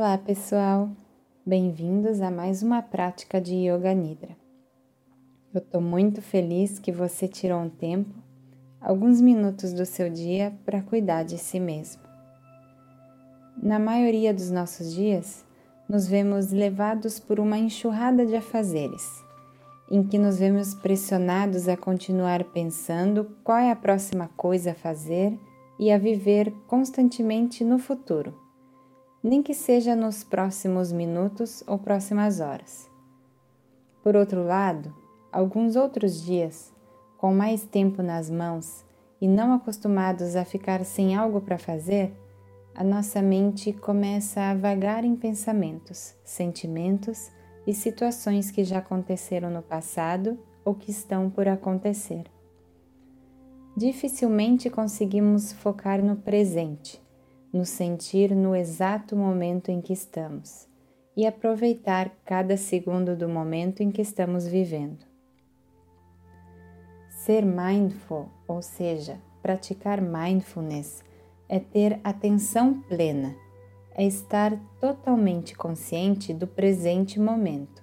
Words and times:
Olá, 0.00 0.16
pessoal! 0.16 0.90
Bem-vindos 1.44 2.20
a 2.20 2.30
mais 2.30 2.62
uma 2.62 2.80
prática 2.80 3.40
de 3.40 3.52
Yoga 3.52 3.92
Nidra. 3.92 4.36
Eu 5.52 5.58
estou 5.58 5.80
muito 5.80 6.22
feliz 6.22 6.78
que 6.78 6.92
você 6.92 7.26
tirou 7.26 7.58
um 7.58 7.68
tempo, 7.68 8.14
alguns 8.80 9.20
minutos 9.20 9.72
do 9.72 9.84
seu 9.84 10.08
dia 10.08 10.56
para 10.64 10.82
cuidar 10.82 11.24
de 11.24 11.36
si 11.36 11.58
mesmo. 11.58 12.00
Na 13.60 13.80
maioria 13.80 14.32
dos 14.32 14.52
nossos 14.52 14.94
dias, 14.94 15.44
nos 15.88 16.06
vemos 16.06 16.52
levados 16.52 17.18
por 17.18 17.40
uma 17.40 17.58
enxurrada 17.58 18.24
de 18.24 18.36
afazeres, 18.36 19.04
em 19.90 20.04
que 20.04 20.16
nos 20.16 20.38
vemos 20.38 20.76
pressionados 20.76 21.66
a 21.66 21.76
continuar 21.76 22.44
pensando 22.44 23.36
qual 23.42 23.58
é 23.58 23.72
a 23.72 23.76
próxima 23.76 24.30
coisa 24.36 24.70
a 24.70 24.76
fazer 24.76 25.36
e 25.76 25.90
a 25.90 25.98
viver 25.98 26.52
constantemente 26.68 27.64
no 27.64 27.80
futuro 27.80 28.46
nem 29.22 29.42
que 29.42 29.52
seja 29.52 29.96
nos 29.96 30.22
próximos 30.22 30.92
minutos 30.92 31.62
ou 31.66 31.78
próximas 31.78 32.40
horas. 32.40 32.88
Por 34.02 34.14
outro 34.14 34.44
lado, 34.44 34.94
alguns 35.32 35.74
outros 35.74 36.22
dias, 36.22 36.72
com 37.16 37.34
mais 37.34 37.64
tempo 37.64 38.02
nas 38.02 38.30
mãos 38.30 38.84
e 39.20 39.26
não 39.26 39.52
acostumados 39.52 40.36
a 40.36 40.44
ficar 40.44 40.84
sem 40.84 41.16
algo 41.16 41.40
para 41.40 41.58
fazer, 41.58 42.14
a 42.74 42.84
nossa 42.84 43.20
mente 43.20 43.72
começa 43.72 44.40
a 44.40 44.54
vagar 44.54 45.04
em 45.04 45.16
pensamentos, 45.16 46.14
sentimentos 46.22 47.28
e 47.66 47.74
situações 47.74 48.52
que 48.52 48.62
já 48.62 48.78
aconteceram 48.78 49.50
no 49.50 49.62
passado 49.62 50.38
ou 50.64 50.74
que 50.74 50.92
estão 50.92 51.28
por 51.28 51.48
acontecer. 51.48 52.24
Dificilmente 53.76 54.70
conseguimos 54.70 55.52
focar 55.52 56.02
no 56.02 56.16
presente 56.16 57.02
nos 57.52 57.68
sentir 57.68 58.34
no 58.34 58.54
exato 58.54 59.16
momento 59.16 59.70
em 59.70 59.80
que 59.80 59.92
estamos 59.92 60.68
e 61.16 61.26
aproveitar 61.26 62.10
cada 62.24 62.56
segundo 62.56 63.16
do 63.16 63.28
momento 63.28 63.82
em 63.82 63.90
que 63.90 64.00
estamos 64.00 64.46
vivendo. 64.46 65.04
Ser 67.10 67.44
mindful, 67.44 68.28
ou 68.46 68.62
seja, 68.62 69.20
praticar 69.42 70.00
mindfulness, 70.00 71.02
é 71.48 71.58
ter 71.58 71.98
atenção 72.04 72.80
plena, 72.82 73.34
é 73.94 74.04
estar 74.04 74.56
totalmente 74.80 75.56
consciente 75.56 76.32
do 76.32 76.46
presente 76.46 77.18
momento, 77.18 77.82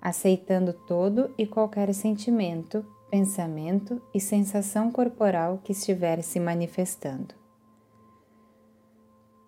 aceitando 0.00 0.72
todo 0.72 1.32
e 1.38 1.46
qualquer 1.46 1.94
sentimento, 1.94 2.84
pensamento 3.10 4.02
e 4.12 4.20
sensação 4.20 4.90
corporal 4.90 5.58
que 5.64 5.72
estiver 5.72 6.22
se 6.22 6.38
manifestando. 6.38 7.41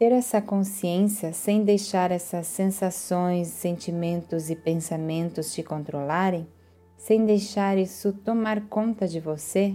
Ter 0.05 0.12
essa 0.12 0.42
consciência 0.42 1.33
sem 1.33 1.64
deixar 1.64 2.10
essas 2.10 2.47
sensações, 2.47 3.48
sentimentos 3.48 4.50
e 4.50 4.54
pensamentos 4.54 5.54
te 5.54 5.62
controlarem, 5.62 6.47
sem 6.94 7.25
deixar 7.25 7.78
isso 7.78 8.12
tomar 8.12 8.69
conta 8.69 9.09
de 9.09 9.19
você, 9.19 9.75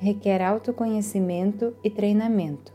requer 0.00 0.42
autoconhecimento 0.42 1.76
e 1.84 1.88
treinamento. 1.88 2.72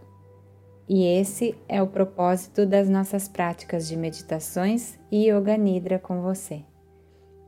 E 0.88 1.04
esse 1.04 1.58
é 1.68 1.82
o 1.84 1.88
propósito 1.88 2.66
das 2.66 2.88
nossas 2.88 3.28
práticas 3.28 3.86
de 3.86 3.98
meditações 3.98 4.98
e 5.12 5.30
yoga 5.30 5.58
nidra 5.58 6.00
com 6.00 6.22
você, 6.22 6.64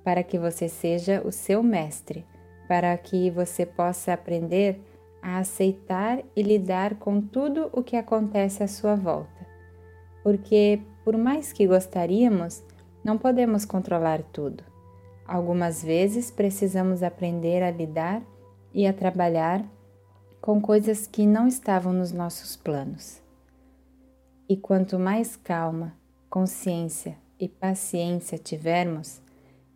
para 0.03 0.21
que 0.21 0.37
você 0.37 0.67
seja 0.67 1.21
o 1.25 1.31
seu 1.31 1.63
mestre, 1.63 2.25
para 2.67 2.97
que 2.97 3.31
você 3.31 3.65
possa 3.65 4.11
aprender 4.11 4.81
a 5.21 5.39
aceitar 5.39 6.23
e 6.35 6.41
lidar 6.41 6.95
com 6.95 7.21
tudo 7.21 7.69
o 7.73 7.83
que 7.83 7.95
acontece 7.95 8.63
à 8.63 8.67
sua 8.67 8.95
volta. 8.95 9.47
Porque, 10.23 10.81
por 11.03 11.17
mais 11.17 11.53
que 11.53 11.67
gostaríamos, 11.67 12.63
não 13.03 13.17
podemos 13.17 13.65
controlar 13.65 14.21
tudo. 14.31 14.63
Algumas 15.25 15.83
vezes 15.83 16.31
precisamos 16.31 17.03
aprender 17.03 17.63
a 17.63 17.71
lidar 17.71 18.21
e 18.73 18.87
a 18.87 18.93
trabalhar 18.93 19.63
com 20.41 20.61
coisas 20.61 21.05
que 21.05 21.25
não 21.25 21.47
estavam 21.47 21.93
nos 21.93 22.11
nossos 22.11 22.55
planos. 22.55 23.21
E 24.47 24.57
quanto 24.57 24.97
mais 24.97 25.35
calma, 25.35 25.95
consciência 26.29 27.17
e 27.39 27.47
paciência 27.47 28.37
tivermos, 28.37 29.21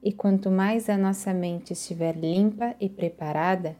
e 0.01 0.11
quanto 0.11 0.51
mais 0.51 0.89
a 0.89 0.97
nossa 0.97 1.33
mente 1.33 1.73
estiver 1.73 2.15
limpa 2.15 2.75
e 2.79 2.89
preparada, 2.89 3.77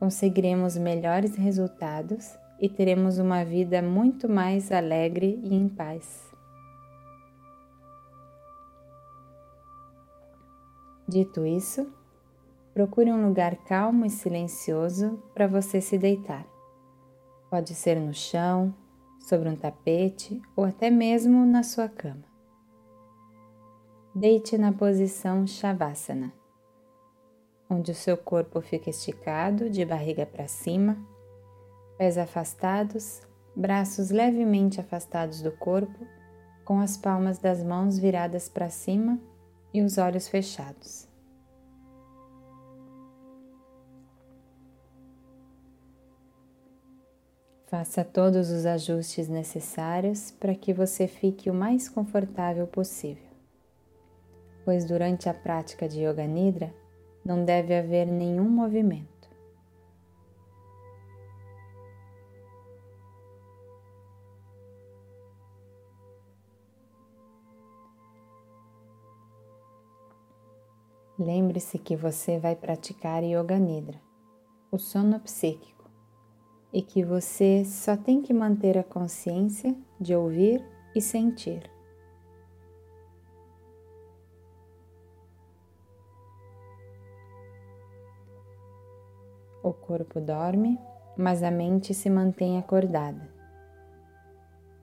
conseguiremos 0.00 0.78
melhores 0.78 1.36
resultados 1.36 2.34
e 2.58 2.70
teremos 2.70 3.18
uma 3.18 3.44
vida 3.44 3.82
muito 3.82 4.26
mais 4.30 4.72
alegre 4.72 5.38
e 5.42 5.54
em 5.54 5.68
paz. 5.68 6.32
Dito 11.06 11.44
isso, 11.44 11.92
procure 12.72 13.12
um 13.12 13.26
lugar 13.26 13.56
calmo 13.64 14.06
e 14.06 14.10
silencioso 14.10 15.22
para 15.34 15.46
você 15.46 15.82
se 15.82 15.98
deitar. 15.98 16.46
Pode 17.50 17.74
ser 17.74 18.00
no 18.00 18.14
chão, 18.14 18.74
sobre 19.20 19.50
um 19.50 19.56
tapete 19.56 20.40
ou 20.56 20.64
até 20.64 20.88
mesmo 20.88 21.44
na 21.44 21.62
sua 21.62 21.88
cama. 21.88 22.24
Deite 24.14 24.56
na 24.56 24.72
posição 24.72 25.46
Shavasana 25.46 26.39
onde 27.70 27.92
o 27.92 27.94
seu 27.94 28.16
corpo 28.16 28.60
fica 28.60 28.90
esticado 28.90 29.70
de 29.70 29.84
barriga 29.84 30.26
para 30.26 30.48
cima, 30.48 30.98
pés 31.96 32.18
afastados, 32.18 33.22
braços 33.54 34.10
levemente 34.10 34.80
afastados 34.80 35.40
do 35.40 35.52
corpo, 35.52 36.04
com 36.64 36.80
as 36.80 36.96
palmas 36.96 37.38
das 37.38 37.62
mãos 37.62 37.96
viradas 37.96 38.48
para 38.48 38.68
cima 38.68 39.20
e 39.72 39.82
os 39.82 39.98
olhos 39.98 40.26
fechados. 40.26 41.08
Faça 47.66 48.04
todos 48.04 48.50
os 48.50 48.66
ajustes 48.66 49.28
necessários 49.28 50.32
para 50.32 50.56
que 50.56 50.72
você 50.72 51.06
fique 51.06 51.48
o 51.48 51.54
mais 51.54 51.88
confortável 51.88 52.66
possível, 52.66 53.30
pois 54.64 54.84
durante 54.84 55.28
a 55.28 55.34
prática 55.34 55.88
de 55.88 56.04
Yoga 56.04 56.26
Nidra 56.26 56.74
não 57.30 57.44
deve 57.44 57.76
haver 57.76 58.08
nenhum 58.08 58.48
movimento. 58.48 59.30
Lembre-se 71.16 71.78
que 71.78 71.94
você 71.94 72.36
vai 72.40 72.56
praticar 72.56 73.22
Yoga 73.22 73.60
Nidra, 73.60 74.00
o 74.72 74.76
sono 74.78 75.20
psíquico, 75.20 75.88
e 76.72 76.82
que 76.82 77.04
você 77.04 77.64
só 77.64 77.96
tem 77.96 78.20
que 78.20 78.34
manter 78.34 78.76
a 78.76 78.82
consciência 78.82 79.76
de 80.00 80.16
ouvir 80.16 80.60
e 80.96 81.00
sentir. 81.00 81.70
O 89.62 89.72
corpo 89.72 90.20
dorme, 90.20 90.78
mas 91.16 91.42
a 91.42 91.50
mente 91.50 91.92
se 91.92 92.08
mantém 92.08 92.58
acordada. 92.58 93.28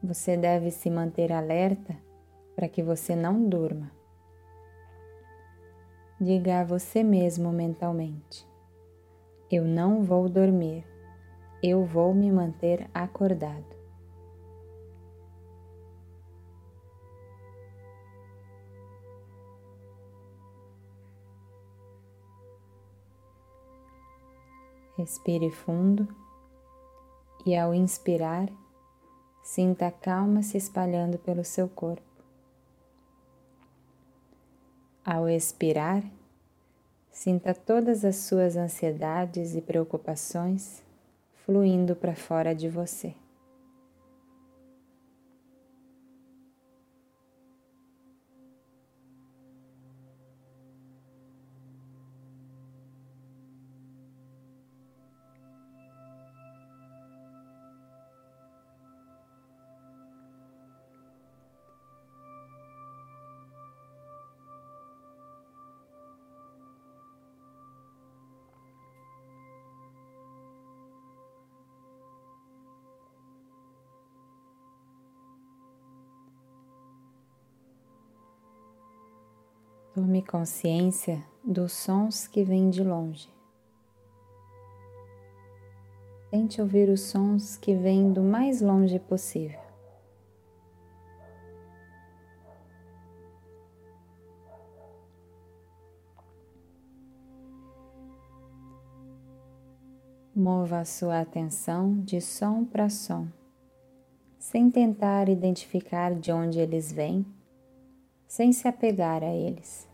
Você 0.04 0.38
deve 0.38 0.70
se 0.70 0.90
manter 0.90 1.32
alerta 1.32 1.96
para 2.56 2.68
que 2.68 2.84
você 2.84 3.16
não 3.16 3.48
durma. 3.48 3.92
Diga 6.20 6.62
a 6.62 6.64
você 6.64 7.04
mesmo 7.04 7.52
mentalmente: 7.52 8.48
Eu 9.52 9.64
não 9.64 10.04
vou 10.04 10.28
dormir, 10.28 10.84
eu 11.62 11.84
vou 11.84 12.14
me 12.14 12.32
manter 12.32 12.90
acordado. 12.94 13.77
Respire 24.98 25.52
fundo 25.52 26.08
e, 27.46 27.56
ao 27.56 27.72
inspirar, 27.72 28.50
sinta 29.44 29.88
a 29.88 29.92
calma 29.92 30.42
se 30.42 30.58
espalhando 30.58 31.20
pelo 31.20 31.44
seu 31.44 31.70
corpo. 31.70 32.02
Ao 35.06 35.30
expirar, 35.30 36.04
sinta 37.12 37.54
todas 37.54 38.04
as 38.04 38.16
suas 38.16 38.58
ansiedades 38.58 39.56
e 39.56 39.62
preocupações 39.62 40.84
fluindo 41.46 41.96
para 41.96 42.16
fora 42.16 42.56
de 42.56 42.68
você. 42.68 43.14
Tome 80.08 80.22
consciência 80.22 81.22
dos 81.44 81.74
sons 81.74 82.28
que 82.28 82.42
vêm 82.42 82.70
de 82.70 82.82
longe. 82.82 83.28
Tente 86.32 86.62
ouvir 86.62 86.88
os 86.88 87.02
sons 87.02 87.58
que 87.58 87.76
vêm 87.76 88.14
do 88.14 88.24
mais 88.24 88.62
longe 88.62 89.00
possível. 89.00 89.60
Mova 100.34 100.80
a 100.80 100.86
sua 100.86 101.20
atenção 101.20 102.00
de 102.00 102.22
som 102.22 102.64
para 102.64 102.90
som, 102.90 103.28
sem 104.40 104.72
tentar 104.72 105.28
identificar 105.28 106.16
de 106.16 106.32
onde 106.32 106.60
eles 106.60 106.94
vêm, 106.94 107.26
sem 108.26 108.54
se 108.54 108.70
apegar 108.70 109.22
a 109.22 109.36
eles. 109.36 109.86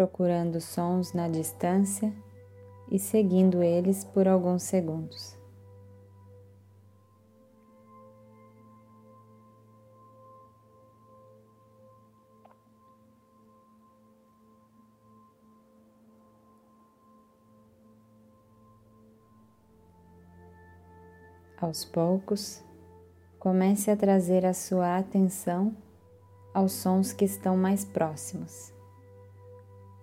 Procurando 0.00 0.62
sons 0.62 1.12
na 1.12 1.28
distância 1.28 2.10
e 2.90 2.98
seguindo 2.98 3.62
eles 3.62 4.02
por 4.02 4.26
alguns 4.26 4.62
segundos. 4.62 5.36
Aos 21.60 21.84
poucos, 21.84 22.64
comece 23.38 23.90
a 23.90 23.96
trazer 23.98 24.46
a 24.46 24.54
sua 24.54 24.96
atenção 24.96 25.76
aos 26.54 26.72
sons 26.72 27.12
que 27.12 27.26
estão 27.26 27.54
mais 27.54 27.84
próximos. 27.84 28.79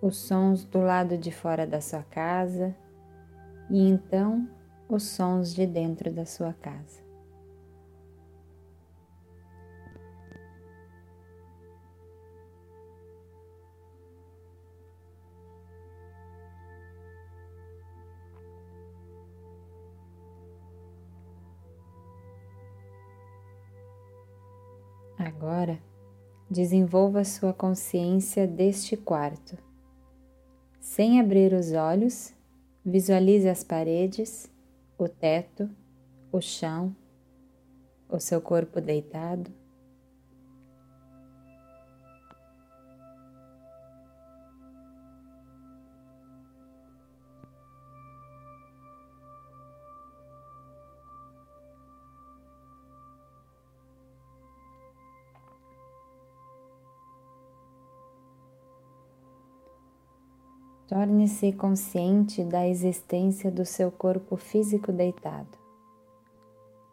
Os 0.08 0.16
sons 0.20 0.64
do 0.64 0.80
lado 0.80 1.18
de 1.18 1.34
fora 1.34 1.68
da 1.68 1.82
sua 1.82 2.02
casa 2.02 2.74
e 3.70 3.90
então 3.90 4.50
os 4.88 5.04
sons 5.04 5.54
de 5.54 5.68
dentro 5.68 6.10
da 6.10 6.26
sua 6.26 6.54
casa. 6.54 7.06
Agora, 25.20 25.78
desenvolva 26.50 27.26
sua 27.26 27.52
consciência 27.52 28.48
deste 28.48 28.96
quarto. 28.96 29.67
Sem 30.98 31.20
abrir 31.20 31.54
os 31.54 31.74
olhos, 31.74 32.34
visualize 32.84 33.48
as 33.48 33.64
paredes, 33.64 34.50
o 34.98 35.08
teto, 35.08 35.70
o 36.32 36.42
chão, 36.42 36.96
o 38.10 38.20
seu 38.20 38.42
corpo 38.42 38.82
deitado. 38.82 39.52
Torne-se 60.98 61.54
consciente 61.54 62.44
da 62.44 62.68
existência 62.68 63.52
do 63.52 63.64
seu 63.64 63.92
corpo 63.92 64.36
físico 64.36 64.92
deitado. 64.92 65.56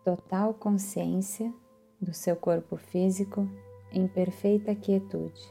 Total 0.05 0.53
consciência 0.53 1.51
do 1.99 2.12
seu 2.12 2.37
corpo 2.37 2.77
físico 2.77 3.49
em 3.91 4.06
perfeita 4.06 4.75
quietude. 4.75 5.43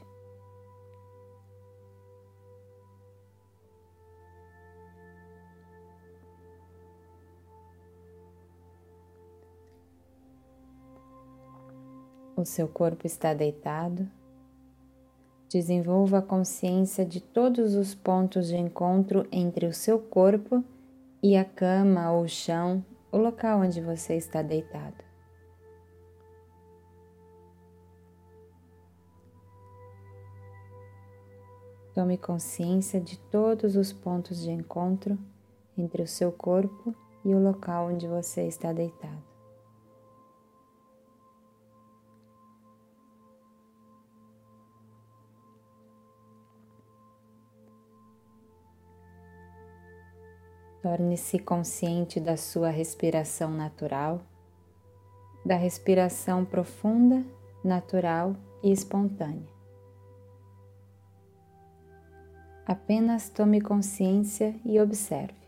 O 12.35 12.45
seu 12.45 12.67
corpo 12.67 13.07
está 13.07 13.33
deitado 13.33 14.07
Desenvolva 15.53 16.17
a 16.17 16.21
consciência 16.23 17.05
de 17.05 17.21
todos 17.21 17.75
os 17.75 17.93
pontos 17.93 18.47
de 18.47 18.57
encontro 18.57 19.27
entre 19.31 19.67
o 19.67 19.71
seu 19.71 19.99
corpo 19.99 20.63
e 21.21 21.37
a 21.37 21.45
cama 21.45 22.11
ou 22.11 22.23
o 22.23 22.27
chão, 22.27 22.83
o 23.11 23.19
local 23.19 23.59
onde 23.59 23.79
você 23.79 24.15
está 24.15 24.41
deitado. 24.41 24.97
Tome 31.93 32.17
consciência 32.17 32.99
de 32.99 33.19
todos 33.19 33.75
os 33.75 33.93
pontos 33.93 34.41
de 34.41 34.49
encontro 34.49 35.19
entre 35.77 36.01
o 36.01 36.07
seu 36.07 36.31
corpo 36.31 36.95
e 37.23 37.35
o 37.35 37.39
local 37.39 37.91
onde 37.91 38.07
você 38.07 38.47
está 38.47 38.73
deitado. 38.73 39.32
Torne-se 50.83 51.39
consciente 51.39 52.19
da 52.19 52.35
sua 52.35 52.69
respiração 52.69 53.49
natural, 53.49 54.19
da 55.45 55.55
respiração 55.55 56.43
profunda, 56.43 57.23
natural 57.63 58.35
e 58.61 58.69
espontânea. 58.69 59.47
Apenas 62.67 63.29
tome 63.29 63.61
consciência 63.61 64.53
e 64.65 64.77
observe. 64.77 65.41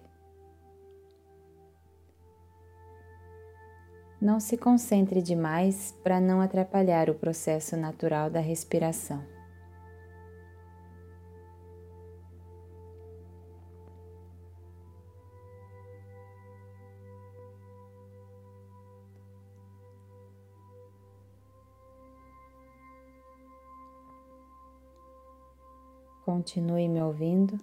Não 4.21 4.39
se 4.39 4.55
concentre 4.55 5.21
demais 5.21 5.93
para 6.01 6.21
não 6.21 6.39
atrapalhar 6.39 7.09
o 7.09 7.13
processo 7.13 7.75
natural 7.75 8.29
da 8.29 8.39
respiração. 8.39 9.34
Continue 26.25 26.89
me 26.89 26.99
ouvindo 27.03 27.55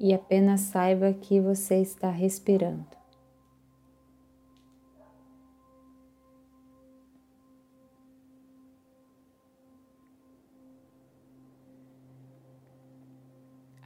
e 0.00 0.12
apenas 0.12 0.62
saiba 0.62 1.12
que 1.12 1.40
você 1.40 1.76
está 1.76 2.10
respirando. 2.10 2.84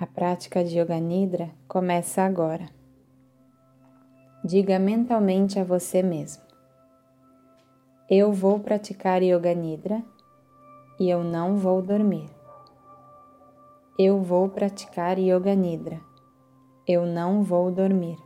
A 0.01 0.07
prática 0.07 0.65
de 0.65 0.79
Yoga 0.79 0.99
Nidra 0.99 1.51
começa 1.69 2.23
agora. 2.23 2.71
Diga 4.43 4.79
mentalmente 4.79 5.59
a 5.59 5.65
você 5.65 6.03
mesmo: 6.03 6.43
Eu 8.09 8.33
vou 8.33 8.59
praticar 8.59 9.23
Yoga 9.23 9.53
Nidra 9.55 10.03
e 10.99 11.11
eu 11.11 11.23
não 11.23 11.59
vou 11.59 11.83
dormir. 11.83 12.42
Eu 13.99 14.23
vou 14.23 14.49
praticar 14.49 15.19
Yoga 15.19 15.55
Nidra. 15.55 16.01
Eu 16.89 17.05
não 17.05 17.43
vou 17.43 17.71
dormir. 17.71 18.17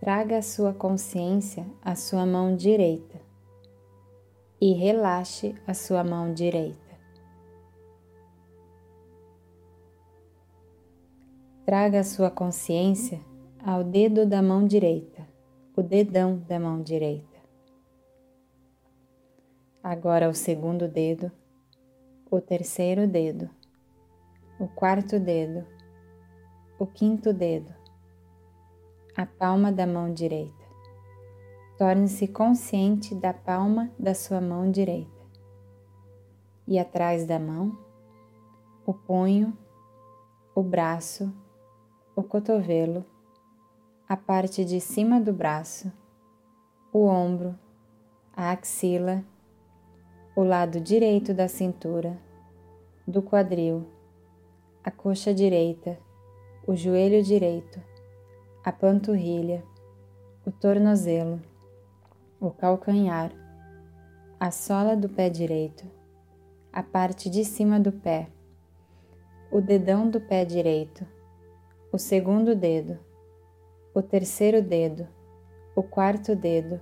Traga 0.00 0.38
a 0.38 0.42
sua 0.42 0.72
consciência 0.72 1.66
à 1.82 1.94
sua 1.94 2.24
mão 2.24 2.56
direita 2.56 3.20
e 4.60 4.72
relaxe 4.72 5.54
a 5.66 5.74
sua 5.74 6.02
mão 6.02 6.32
direita. 6.32 6.83
Traga 11.64 12.00
a 12.00 12.04
sua 12.04 12.30
consciência 12.30 13.22
ao 13.64 13.82
dedo 13.82 14.26
da 14.26 14.42
mão 14.42 14.66
direita, 14.66 15.26
o 15.74 15.82
dedão 15.82 16.36
da 16.46 16.60
mão 16.60 16.82
direita. 16.82 17.38
Agora 19.82 20.28
o 20.28 20.34
segundo 20.34 20.86
dedo, 20.86 21.32
o 22.30 22.38
terceiro 22.38 23.08
dedo, 23.08 23.48
o 24.60 24.68
quarto 24.68 25.18
dedo, 25.18 25.66
o 26.78 26.86
quinto 26.86 27.32
dedo, 27.32 27.74
a 29.16 29.24
palma 29.24 29.72
da 29.72 29.86
mão 29.86 30.12
direita. 30.12 30.64
Torne-se 31.78 32.28
consciente 32.28 33.14
da 33.14 33.32
palma 33.32 33.90
da 33.98 34.12
sua 34.14 34.38
mão 34.38 34.70
direita. 34.70 35.10
E 36.68 36.78
atrás 36.78 37.26
da 37.26 37.38
mão, 37.38 37.74
o 38.84 38.92
punho, 38.92 39.56
o 40.54 40.62
braço, 40.62 41.32
o 42.16 42.22
cotovelo, 42.22 43.04
a 44.08 44.16
parte 44.16 44.64
de 44.64 44.80
cima 44.80 45.20
do 45.20 45.32
braço, 45.32 45.92
o 46.92 47.06
ombro, 47.06 47.58
a 48.32 48.52
axila, 48.52 49.24
o 50.36 50.44
lado 50.44 50.80
direito 50.80 51.34
da 51.34 51.48
cintura, 51.48 52.16
do 53.06 53.20
quadril, 53.20 53.88
a 54.84 54.92
coxa 54.92 55.34
direita, 55.34 55.98
o 56.64 56.76
joelho 56.76 57.20
direito, 57.20 57.82
a 58.64 58.70
panturrilha, 58.70 59.64
o 60.46 60.52
tornozelo, 60.52 61.42
o 62.40 62.48
calcanhar, 62.50 63.32
a 64.38 64.52
sola 64.52 64.96
do 64.96 65.08
pé 65.08 65.28
direito, 65.28 65.84
a 66.72 66.82
parte 66.82 67.28
de 67.28 67.44
cima 67.44 67.80
do 67.80 67.90
pé, 67.90 68.28
o 69.50 69.60
dedão 69.60 70.08
do 70.08 70.20
pé 70.20 70.44
direito, 70.44 71.04
o 71.94 71.98
segundo 71.98 72.56
dedo, 72.56 72.98
o 73.94 74.02
terceiro 74.02 74.60
dedo, 74.60 75.06
o 75.76 75.80
quarto 75.80 76.34
dedo 76.34 76.80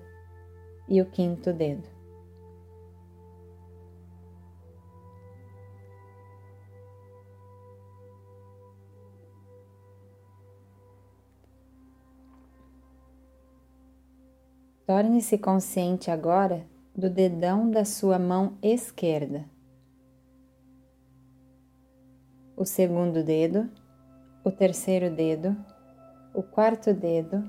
e 0.88 1.02
o 1.02 1.04
quinto 1.04 1.52
dedo. 1.52 1.86
Torne-se 14.86 15.36
consciente 15.36 16.10
agora 16.10 16.66
do 16.96 17.10
dedão 17.10 17.70
da 17.70 17.84
sua 17.84 18.18
mão 18.18 18.56
esquerda. 18.62 19.44
O 22.56 22.64
segundo 22.64 23.22
dedo, 23.22 23.70
o 24.44 24.50
terceiro 24.50 25.10
dedo, 25.10 25.56
o 26.34 26.42
quarto 26.42 26.92
dedo, 26.92 27.42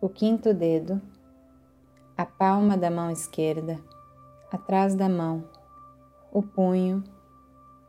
o 0.00 0.08
quinto 0.08 0.54
dedo, 0.54 1.00
a 2.16 2.24
palma 2.24 2.76
da 2.76 2.90
mão 2.90 3.10
esquerda, 3.10 3.78
atrás 4.50 4.94
da 4.94 5.08
mão, 5.08 5.44
o 6.32 6.42
punho, 6.42 7.02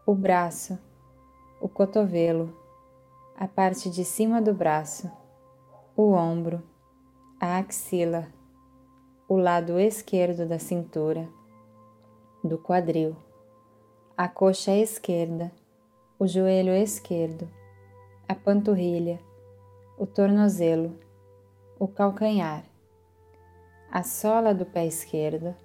o 0.06 0.14
braço, 0.14 0.78
o 1.62 1.68
cotovelo, 1.68 2.56
a 3.38 3.48
parte 3.48 3.90
de 3.90 4.04
cima 4.04 4.42
do 4.42 4.54
braço, 4.54 5.10
o 5.96 6.12
ombro, 6.12 6.62
a 7.40 7.58
axila 7.58 8.28
o 9.30 9.38
lado 9.38 9.80
esquerdo 9.80 10.48
da 10.48 10.58
cintura, 10.58 11.30
do 12.44 12.58
quadril, 12.58 13.16
a 14.18 14.28
coxa 14.28 14.72
esquerda, 14.72 15.52
o 16.18 16.26
joelho 16.26 16.74
esquerdo, 16.74 17.48
a 18.30 18.36
panturrilha, 18.36 19.20
o 19.98 20.06
tornozelo, 20.06 21.00
o 21.80 21.88
calcanhar, 21.88 22.64
a 23.92 24.04
sola 24.04 24.54
do 24.54 24.68
pé 24.68 24.86
esquerdo, 24.86 25.56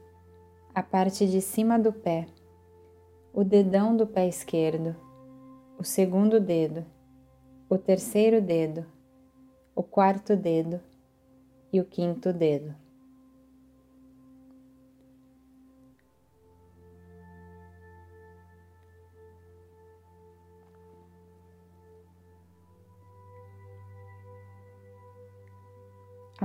a 0.74 0.82
parte 0.82 1.26
de 1.26 1.42
cima 1.42 1.78
do 1.78 1.92
pé, 1.92 2.26
o 3.34 3.44
dedão 3.44 3.94
do 3.94 4.06
pé 4.06 4.26
esquerdo, 4.26 4.96
o 5.78 5.84
segundo 5.84 6.40
dedo, 6.40 6.86
o 7.68 7.76
terceiro 7.76 8.40
dedo, 8.40 8.86
o 9.76 9.82
quarto 9.82 10.34
dedo 10.34 10.80
e 11.70 11.78
o 11.82 11.84
quinto 11.84 12.32
dedo. 12.32 12.74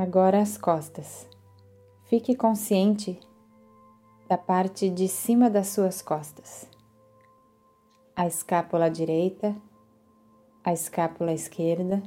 Agora 0.02 0.40
as 0.40 0.58
costas. 0.58 1.28
Fique 2.06 2.34
consciente 2.34 3.20
da 4.30 4.38
parte 4.38 4.90
de 4.90 5.10
cima 5.10 5.50
das 5.50 5.68
suas 5.68 6.02
costas. 6.02 6.70
A 8.16 8.26
escápula 8.26 8.90
direita, 8.90 9.54
a 10.64 10.72
escápula 10.72 11.34
esquerda, 11.34 12.02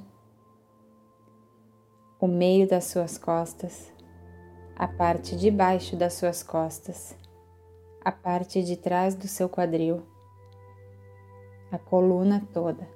o 2.18 2.26
meio 2.26 2.66
das 2.66 2.86
suas 2.86 3.18
costas, 3.18 3.92
a 4.74 4.88
parte 4.88 5.36
de 5.36 5.50
baixo 5.50 5.94
das 5.94 6.14
suas 6.14 6.42
costas, 6.42 7.14
a 8.02 8.10
parte 8.10 8.62
de 8.62 8.74
trás 8.74 9.14
do 9.14 9.28
seu 9.28 9.50
quadril, 9.50 10.02
a 11.70 11.76
coluna 11.76 12.42
toda 12.54 12.88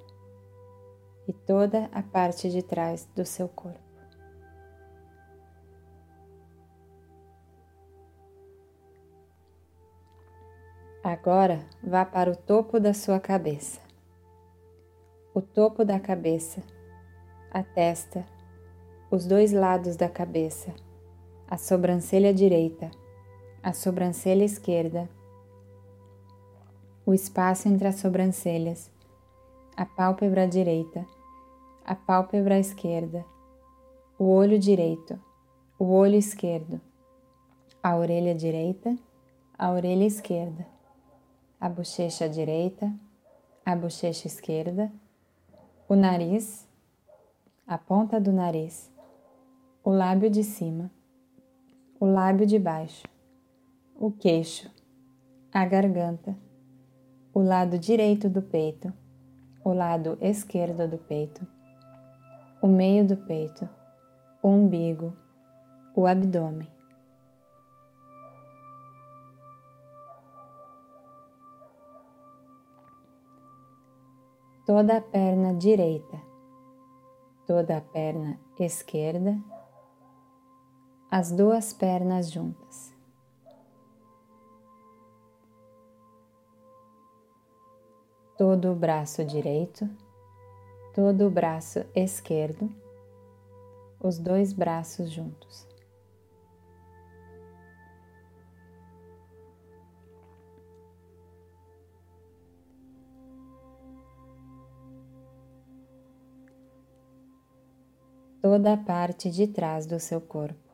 e 1.27 1.33
toda 1.33 1.87
a 1.93 2.01
parte 2.01 2.49
de 2.49 2.63
trás 2.63 3.07
do 3.15 3.23
seu 3.23 3.47
corpo. 3.47 3.86
Agora 11.07 11.65
vá 11.81 12.03
para 12.03 12.29
o 12.29 12.35
topo 12.35 12.81
da 12.81 12.93
sua 12.93 13.17
cabeça. 13.17 13.79
O 15.33 15.41
topo 15.41 15.85
da 15.85 16.01
cabeça, 16.01 16.61
a 17.49 17.63
testa, 17.63 18.25
os 19.09 19.25
dois 19.25 19.53
lados 19.53 19.95
da 19.95 20.09
cabeça, 20.09 20.75
a 21.49 21.57
sobrancelha 21.57 22.33
direita, 22.33 22.91
a 23.63 23.71
sobrancelha 23.71 24.43
esquerda, 24.43 25.09
o 27.05 27.13
espaço 27.13 27.69
entre 27.69 27.87
as 27.87 27.95
sobrancelhas, 27.95 28.91
a 29.77 29.85
pálpebra 29.85 30.45
direita, 30.45 31.05
a 31.85 31.95
pálpebra 31.95 32.59
esquerda, 32.59 33.23
o 34.19 34.25
olho 34.25 34.59
direito, 34.59 35.17
o 35.79 35.85
olho 35.85 36.15
esquerdo, 36.15 36.81
a 37.81 37.95
orelha 37.95 38.35
direita, 38.35 38.93
a 39.57 39.71
orelha 39.71 40.03
esquerda 40.03 40.75
a 41.59 41.67
bochecha 41.67 42.29
direita, 42.29 42.93
a 43.65 43.75
bochecha 43.75 44.27
esquerda, 44.27 44.91
o 45.89 45.95
nariz, 45.95 46.67
a 47.65 47.77
ponta 47.77 48.19
do 48.19 48.31
nariz, 48.31 48.91
o 49.83 49.89
lábio 49.89 50.29
de 50.29 50.43
cima, 50.43 50.91
o 51.99 52.05
lábio 52.05 52.45
de 52.45 52.59
baixo, 52.59 53.07
o 53.95 54.11
queixo, 54.11 54.71
a 55.51 55.65
garganta, 55.65 56.37
o 57.33 57.41
lado 57.41 57.79
direito 57.79 58.29
do 58.29 58.41
peito, 58.41 58.93
o 59.63 59.73
lado 59.73 60.17
esquerdo 60.21 60.87
do 60.87 60.97
peito, 60.97 61.45
o 62.61 62.67
meio 62.67 63.05
do 63.05 63.17
peito, 63.17 63.67
o 64.41 64.49
umbigo, 64.49 65.17
o 65.95 66.05
abdômen. 66.05 66.76
Toda 74.67 74.97
a 74.97 75.01
perna 75.01 75.53
direita, 75.53 76.21
toda 77.45 77.77
a 77.77 77.81
perna 77.81 78.37
esquerda, 78.59 79.41
as 81.09 81.31
duas 81.31 81.71
pernas 81.71 82.29
juntas. 82.29 82.93
Todo 88.37 88.73
o 88.73 88.75
braço 88.75 89.23
direito, 89.23 89.89
todo 90.93 91.27
o 91.27 91.29
braço 91.29 91.85
esquerdo, 91.95 92.69
os 94.01 94.19
dois 94.19 94.51
braços 94.51 95.09
juntos. 95.09 95.66
Toda 108.49 108.71
a 108.71 108.77
parte 108.77 109.29
de 109.29 109.45
trás 109.45 109.85
do 109.85 109.99
seu 109.99 110.21
corpo, 110.21 110.73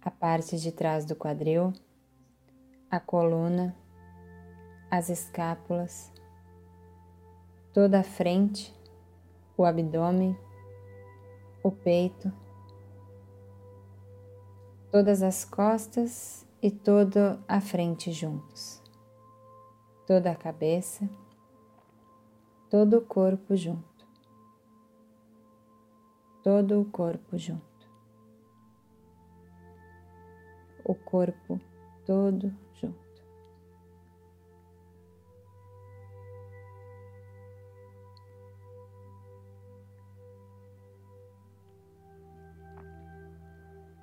a 0.00 0.08
parte 0.08 0.56
de 0.56 0.70
trás 0.70 1.04
do 1.04 1.16
quadril, 1.16 1.72
a 2.88 3.00
coluna, 3.00 3.74
as 4.88 5.10
escápulas, 5.10 6.12
toda 7.74 7.98
a 7.98 8.02
frente, 8.04 8.72
o 9.56 9.64
abdômen, 9.64 10.38
o 11.60 11.72
peito, 11.72 12.32
todas 14.92 15.22
as 15.22 15.44
costas 15.44 16.46
e 16.62 16.70
todo 16.70 17.42
a 17.48 17.60
frente 17.60 18.12
juntos, 18.12 18.80
toda 20.06 20.30
a 20.30 20.36
cabeça, 20.36 21.10
todo 22.70 22.98
o 22.98 23.02
corpo 23.04 23.56
junto, 23.56 23.87
todo 26.48 26.80
o 26.80 26.84
corpo 26.86 27.36
junto, 27.36 27.62
o 30.82 30.94
corpo 30.94 31.60
todo 32.06 32.50
junto. 32.72 32.96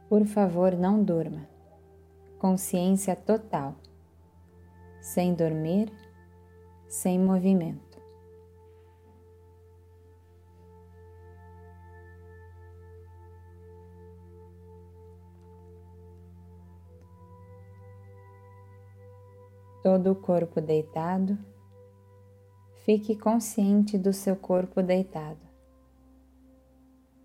Por 0.07 0.27
favor, 0.27 0.73
não 0.73 1.03
durma. 1.03 1.49
Consciência 2.37 3.15
total, 3.15 3.75
sem 5.01 5.33
dormir, 5.33 5.91
sem 6.87 7.17
movimento. 7.17 7.84
Todo 19.85 20.13
o 20.13 20.15
corpo 20.15 20.59
deitado, 20.59 21.37
fique 22.85 23.15
consciente 23.15 23.99
do 23.99 24.11
seu 24.11 24.35
corpo 24.35 24.81
deitado. 24.81 25.37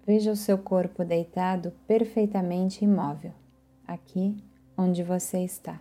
Veja 0.06 0.30
o 0.30 0.36
seu 0.36 0.58
corpo 0.58 1.02
deitado 1.02 1.72
perfeitamente 1.86 2.84
imóvel, 2.84 3.32
aqui 3.86 4.44
onde 4.76 5.02
você 5.02 5.42
está. 5.42 5.80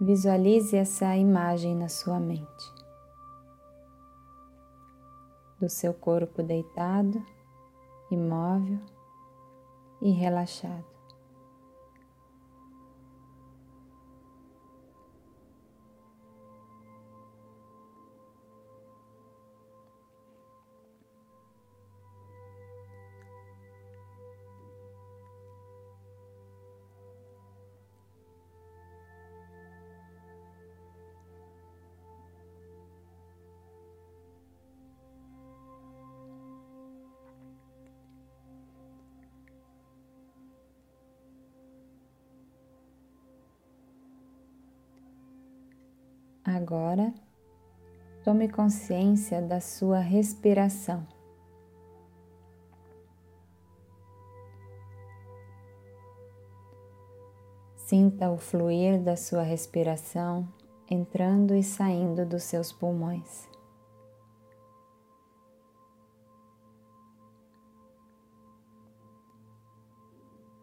Visualize 0.00 0.74
essa 0.74 1.14
imagem 1.14 1.76
na 1.76 1.90
sua 1.90 2.18
mente 2.18 2.81
do 5.62 5.68
seu 5.68 5.94
corpo 5.94 6.42
deitado, 6.42 7.24
imóvel 8.10 8.80
e 10.00 10.10
relaxado. 10.10 10.91
Agora, 46.54 47.14
tome 48.22 48.46
consciência 48.46 49.40
da 49.40 49.58
sua 49.58 50.00
respiração. 50.00 51.08
Sinta 57.74 58.30
o 58.30 58.36
fluir 58.36 59.00
da 59.00 59.16
sua 59.16 59.42
respiração 59.42 60.46
entrando 60.90 61.54
e 61.54 61.62
saindo 61.62 62.26
dos 62.26 62.42
seus 62.42 62.70
pulmões. 62.70 63.48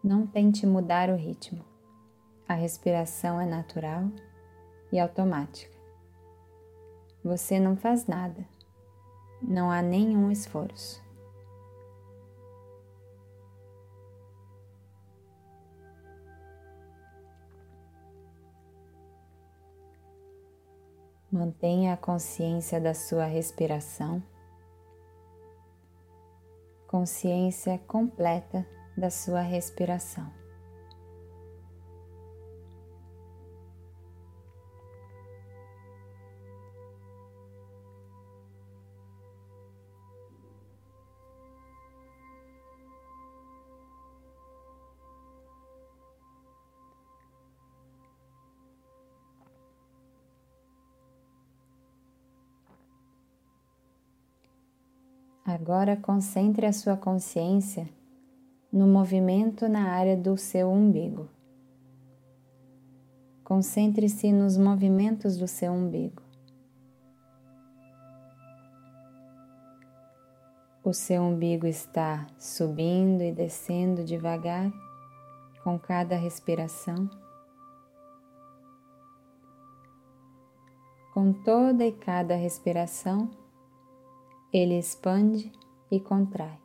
Não 0.04 0.28
tente 0.28 0.68
mudar 0.68 1.10
o 1.10 1.16
ritmo. 1.16 1.66
A 2.48 2.54
respiração 2.54 3.42
é 3.42 3.46
natural 3.48 4.04
e 4.92 5.00
automática. 5.00 5.79
Você 7.30 7.60
não 7.60 7.78
faz 7.78 8.08
nada, 8.08 8.44
não 9.40 9.70
há 9.70 9.84
nenhum 9.84 10.32
esforço. 10.32 11.00
Mantenha 21.32 21.94
a 21.94 21.98
consciência 21.98 22.82
da 22.82 22.96
sua 22.96 23.26
respiração, 23.26 24.24
consciência 26.88 27.78
completa 27.86 28.66
da 28.98 29.12
sua 29.12 29.42
respiração. 29.42 30.39
Agora 55.52 55.98
concentre 55.98 56.68
a 56.68 56.72
sua 56.72 56.96
consciência 56.96 57.90
no 58.72 58.86
movimento 58.86 59.68
na 59.68 59.90
área 59.90 60.16
do 60.16 60.38
seu 60.38 60.70
umbigo. 60.70 61.28
Concentre-se 63.44 64.32
nos 64.32 64.56
movimentos 64.60 65.38
do 65.38 65.48
seu 65.48 65.72
umbigo. 65.74 66.22
O 70.84 70.94
seu 70.94 71.24
umbigo 71.24 71.66
está 71.66 72.28
subindo 72.38 73.24
e 73.24 73.32
descendo 73.32 74.04
devagar 74.04 74.72
com 75.64 75.80
cada 75.80 76.16
respiração. 76.16 77.10
Com 81.12 81.34
toda 81.34 81.84
e 81.84 81.92
cada 81.92 82.36
respiração, 82.36 83.32
ele 84.52 84.78
expande 84.78 85.52
e 85.92 86.00
contrai. 86.00 86.60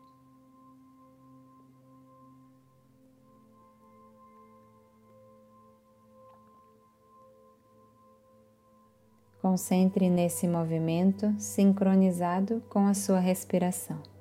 Concentre 9.41 10.09
nesse 10.09 10.49
movimento 10.49 11.35
sincronizado 11.39 12.63
com 12.71 12.87
a 12.87 12.95
sua 12.95 13.19
respiração. 13.19 14.14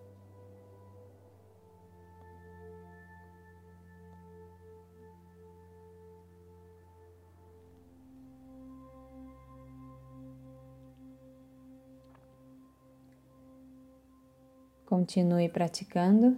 Continue 14.94 15.50
praticando, 15.50 16.38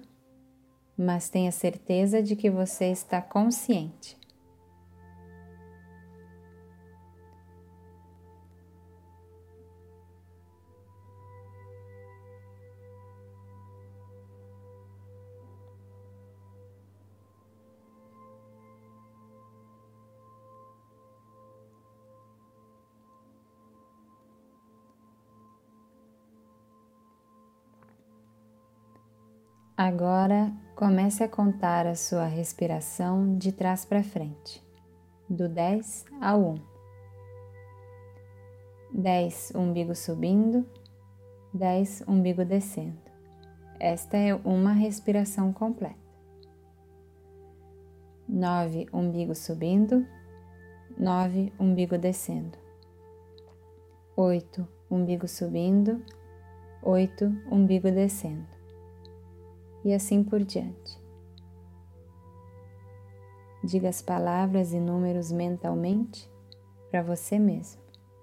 mas 0.97 1.27
tenha 1.27 1.51
certeza 1.51 2.23
de 2.23 2.37
que 2.37 2.49
você 2.49 2.85
está 2.85 3.21
consciente. 3.21 4.17
Agora 29.77 30.53
comece 30.73 31.21
a 31.21 31.27
contar 31.27 31.85
a 31.85 31.95
sua 31.95 32.23
respiração 32.23 33.37
de 33.37 33.51
trás 33.51 33.83
para 33.83 34.01
frente, 34.01 34.65
do 35.29 35.49
10 35.49 36.05
ao 36.21 36.39
1. 36.39 36.55
10 38.93 39.51
umbigo 39.53 39.93
subindo, 39.93 40.65
10, 41.53 42.05
umbigo 42.07 42.45
descendo. 42.45 43.01
Esta 43.77 44.15
é 44.15 44.33
uma 44.33 44.71
respiração 44.71 45.51
completa. 45.51 45.99
9, 48.29 48.87
umbigo 48.93 49.35
subindo. 49.35 50.07
9, 50.97 51.51
umbigo 51.59 51.97
descendo. 51.97 52.57
8, 54.15 54.65
umbigo 54.89 55.27
subindo. 55.27 56.01
8, 56.81 57.25
umbigo 57.51 57.91
descendo. 57.91 58.54
E 59.85 59.93
assim 59.93 60.23
por 60.23 60.43
diante. 60.43 60.99
Diga 63.63 63.87
as 63.87 64.01
palavras 64.01 64.73
e 64.73 64.79
números 64.79 65.31
mentalmente 65.31 66.29
para 66.91 67.03
você 67.03 67.39
mesmo, 67.39 67.81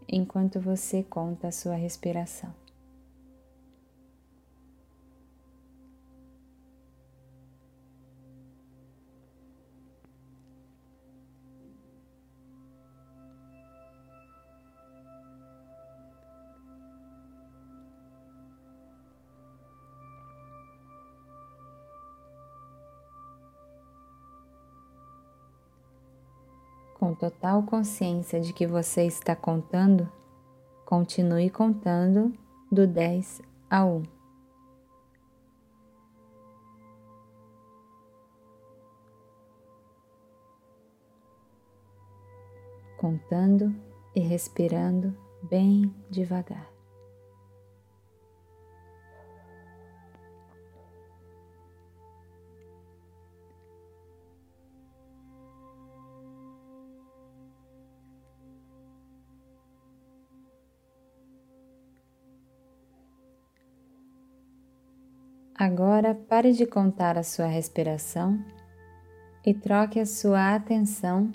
enquanto 0.09 0.61
você 0.61 1.03
conta 1.05 1.49
a 1.49 1.53
sua 1.53 1.75
respiração. 1.75 2.62
Com 27.03 27.17
total 27.17 27.65
consciência 27.65 28.41
de 28.41 28.53
que 28.53 28.65
você 28.65 29.05
está 29.05 29.35
contando, 29.35 30.09
continue 30.87 31.51
contando 31.51 32.33
do 32.71 32.87
10 32.87 33.43
a 33.69 33.85
1. 33.85 34.03
Contando 42.97 43.75
e 44.15 44.21
respirando 44.21 45.13
bem 45.43 45.93
devagar. 46.09 46.72
Agora 65.73 66.15
pare 66.15 66.53
de 66.53 66.67
contar 66.67 67.17
a 67.17 67.23
sua 67.23 67.47
respiração 67.47 68.39
e 69.43 69.55
troque 69.55 69.99
a 69.99 70.05
sua 70.05 70.55
atenção 70.55 71.33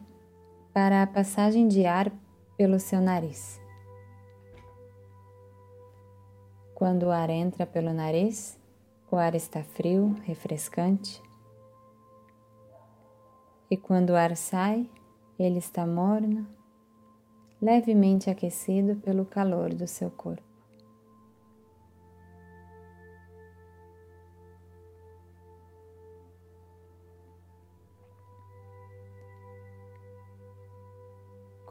para 0.72 1.02
a 1.02 1.08
passagem 1.08 1.68
de 1.68 1.88
ar 1.88 2.12
pelo 2.56 2.80
seu 2.80 3.02
nariz. 3.02 3.60
Quando 6.76 7.08
o 7.08 7.12
ar 7.12 7.32
entra 7.32 7.66
pelo 7.66 7.92
nariz, 7.92 8.60
o 9.10 9.16
ar 9.16 9.34
está 9.34 9.64
frio, 9.64 10.16
refrescante. 10.22 11.20
E 13.72 13.76
quando 13.76 14.12
o 14.12 14.16
ar 14.16 14.38
sai, 14.38 14.88
ele 15.40 15.58
está 15.58 15.84
morno, 15.84 16.48
levemente 17.60 18.30
aquecido 18.30 18.98
pelo 18.98 19.26
calor 19.26 19.74
do 19.74 19.88
seu 19.88 20.12
corpo. 20.12 20.47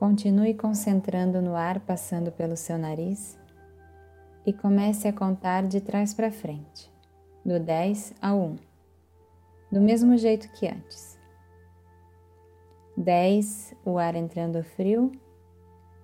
Continue 0.07 0.55
concentrando 0.55 1.43
no 1.43 1.57
ar 1.57 1.81
passando 1.81 2.31
pelo 2.31 2.57
seu 2.57 2.79
nariz 2.79 3.37
e 4.47 4.53
comece 4.53 5.09
a 5.09 5.13
contar 5.13 5.67
de 5.67 5.81
trás 5.81 6.15
para 6.15 6.31
frente, 6.31 6.89
do 7.45 7.59
10 7.59 8.15
ao 8.23 8.39
1, 8.39 8.57
do 9.73 9.81
mesmo 9.81 10.17
jeito 10.17 10.49
que 10.53 10.69
antes. 10.69 11.19
10, 12.97 13.75
o 13.85 13.99
ar 13.99 14.15
entrando 14.15 14.63
frio, 14.63 15.11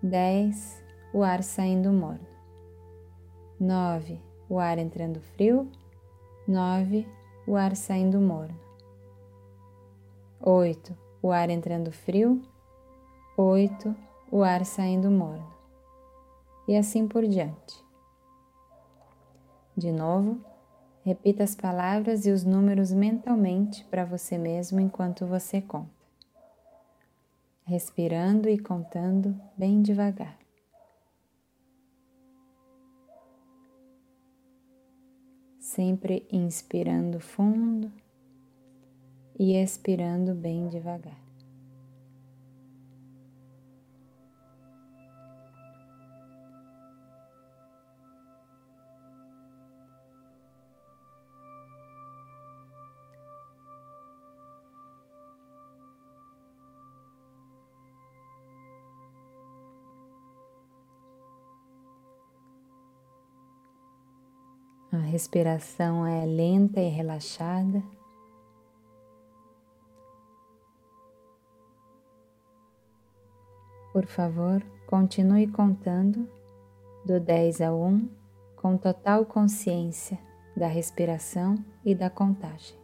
10, 0.03 0.83
o 1.15 1.23
ar 1.23 1.45
saindo 1.45 1.93
morno. 1.93 2.27
9, 3.61 4.21
o 4.49 4.59
ar 4.59 4.79
entrando 4.79 5.21
frio, 5.21 5.71
9, 6.49 7.07
o 7.47 7.55
ar 7.55 7.77
saindo 7.77 8.21
morno. 8.21 8.59
8, 10.41 10.93
o 11.23 11.31
ar 11.31 11.49
entrando 11.51 11.93
frio, 11.93 12.43
8. 13.37 13.97
O 14.31 14.43
ar 14.43 14.63
saindo 14.67 15.11
morno. 15.11 15.51
E 16.69 16.77
assim 16.77 17.09
por 17.09 17.27
diante. 17.27 17.83
De 19.75 19.91
novo, 19.91 20.39
repita 21.03 21.43
as 21.43 21.55
palavras 21.55 22.27
e 22.27 22.31
os 22.31 22.45
números 22.45 22.93
mentalmente 22.93 23.85
para 23.87 24.05
você 24.05 24.37
mesmo 24.37 24.81
enquanto 24.81 25.27
você 25.27 25.63
conta. 25.63 25.91
Respirando 27.65 28.51
e 28.51 28.59
contando 28.59 29.35
bem 29.57 29.81
devagar. 29.81 30.39
Sempre 35.59 36.27
inspirando 36.31 37.19
fundo 37.19 37.91
e 39.39 39.57
expirando 39.57 40.35
bem 40.35 40.69
devagar. 40.69 41.22
Respiração 65.13 66.07
é 66.07 66.25
lenta 66.25 66.81
e 66.81 66.89
relaxada. 66.89 67.83
Por 73.93 74.07
favor, 74.07 74.65
continue 74.87 75.47
contando 75.49 76.27
do 77.05 77.21
10 77.21 77.61
a 77.61 77.75
1 77.75 78.09
com 78.57 78.79
total 78.79 79.27
consciência 79.27 80.19
da 80.57 80.67
respiração 80.67 81.57
e 81.85 81.95
da 81.95 82.09
contagem. 82.09 82.82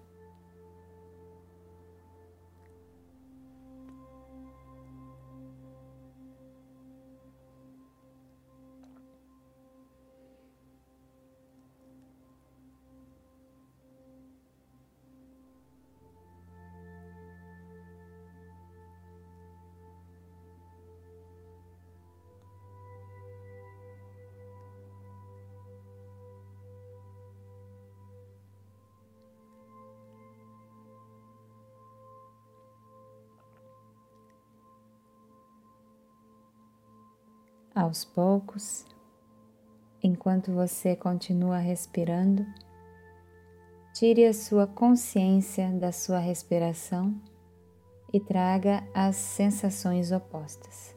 Aos 37.79 38.05
poucos, 38.05 38.85
enquanto 40.03 40.53
você 40.53 40.97
continua 40.97 41.59
respirando, 41.59 42.45
tire 43.95 44.27
a 44.27 44.35
sua 44.35 44.67
consciência 44.67 45.71
da 45.71 45.93
sua 45.93 46.19
respiração 46.19 47.15
e 48.13 48.19
traga 48.19 48.83
as 48.93 49.15
sensações 49.15 50.11
opostas. 50.11 50.93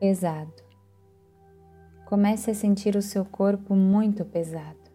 Pesado. 0.00 0.64
Comece 2.06 2.50
a 2.50 2.54
sentir 2.54 2.96
o 2.96 3.02
seu 3.02 3.24
corpo 3.26 3.74
muito 3.74 4.24
pesado. 4.24 4.85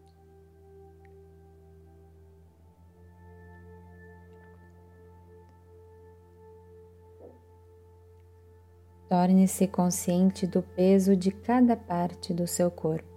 Torne-se 9.11 9.67
consciente 9.67 10.47
do 10.47 10.63
peso 10.63 11.17
de 11.17 11.31
cada 11.31 11.75
parte 11.75 12.33
do 12.33 12.47
seu 12.47 12.71
corpo. 12.71 13.11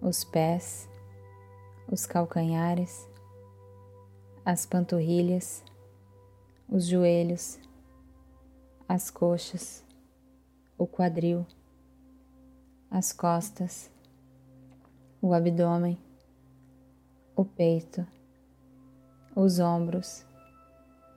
os 0.00 0.22
pés, 0.22 0.88
os 1.90 2.06
calcanhares, 2.06 3.04
as 4.44 4.64
panturrilhas, 4.64 5.64
os 6.68 6.86
joelhos, 6.86 7.58
as 8.88 9.10
coxas, 9.10 9.82
o 10.78 10.86
quadril, 10.86 11.44
as 12.88 13.12
costas, 13.12 13.90
o 15.20 15.34
abdômen, 15.34 15.98
o 17.34 17.44
peito, 17.44 18.06
os 19.34 19.58
ombros, 19.58 20.24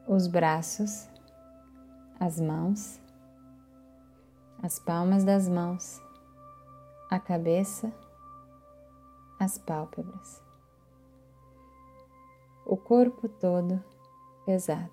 os 0.07 0.25
braços, 0.25 1.07
as 2.19 2.39
mãos, 2.39 2.99
as 4.61 4.79
palmas 4.79 5.23
das 5.23 5.47
mãos, 5.47 6.01
a 7.11 7.19
cabeça, 7.19 7.93
as 9.39 9.57
pálpebras, 9.57 10.41
o 12.65 12.75
corpo 12.75 13.29
todo 13.29 13.83
pesado, 14.45 14.91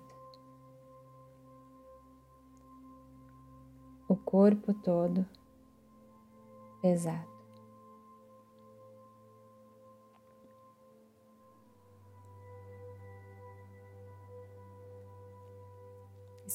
o 4.07 4.15
corpo 4.15 4.73
todo 4.73 5.25
pesado. 6.81 7.34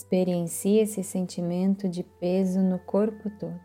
Experiencie 0.00 0.80
esse 0.80 1.04
sentimento 1.04 1.86
de 1.86 2.02
peso 2.02 2.58
no 2.62 2.78
corpo 2.78 3.28
todo. 3.38 3.60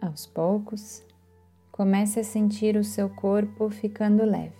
Aos 0.00 0.26
poucos, 0.26 1.04
comece 1.78 2.18
a 2.18 2.24
sentir 2.24 2.76
o 2.76 2.82
seu 2.82 3.08
corpo 3.08 3.70
ficando 3.70 4.24
leve. 4.24 4.58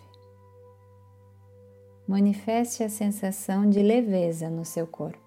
Manifeste 2.06 2.84
a 2.84 2.88
sensação 2.88 3.68
de 3.68 3.82
leveza 3.82 4.48
no 4.48 4.64
seu 4.64 4.86
corpo. 4.86 5.18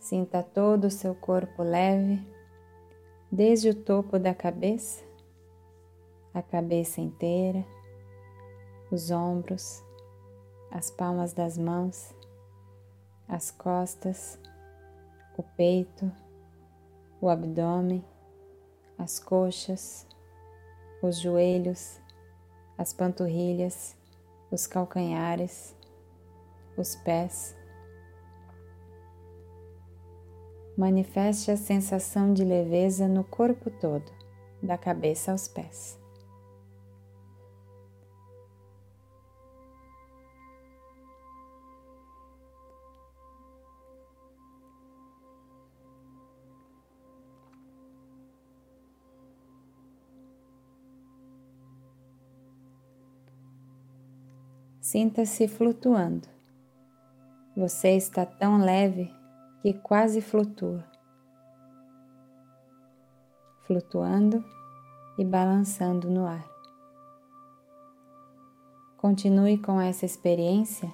Sinta 0.00 0.42
todo 0.42 0.86
o 0.86 0.90
seu 0.90 1.14
corpo 1.14 1.62
leve, 1.62 2.26
desde 3.30 3.68
o 3.68 3.74
topo 3.74 4.18
da 4.18 4.34
cabeça, 4.34 5.04
a 6.32 6.40
cabeça 6.40 7.02
inteira 7.02 7.62
os 8.90 9.10
ombros, 9.10 9.84
as 10.70 10.90
palmas 10.90 11.32
das 11.32 11.56
mãos, 11.56 12.14
as 13.26 13.50
costas, 13.50 14.38
o 15.36 15.42
peito, 15.42 16.10
o 17.20 17.28
abdômen, 17.28 18.04
as 18.96 19.18
coxas, 19.18 20.06
os 21.02 21.18
joelhos, 21.18 22.00
as 22.76 22.92
panturrilhas, 22.92 23.96
os 24.50 24.66
calcanhares, 24.66 25.74
os 26.76 26.96
pés. 26.96 27.56
Manifeste 30.76 31.50
a 31.50 31.56
sensação 31.56 32.32
de 32.32 32.44
leveza 32.44 33.08
no 33.08 33.24
corpo 33.24 33.70
todo, 33.70 34.10
da 34.62 34.78
cabeça 34.78 35.32
aos 35.32 35.48
pés. 35.48 35.97
Sinta-se 54.90 55.46
flutuando. 55.46 56.26
Você 57.54 57.90
está 57.90 58.24
tão 58.24 58.56
leve 58.56 59.14
que 59.60 59.74
quase 59.74 60.22
flutua. 60.22 60.82
Flutuando 63.66 64.42
e 65.18 65.26
balançando 65.26 66.08
no 66.08 66.26
ar. 66.26 66.48
Continue 68.96 69.58
com 69.58 69.78
essa 69.78 70.06
experiência 70.06 70.90